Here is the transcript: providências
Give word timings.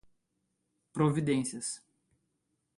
providências 0.95 1.71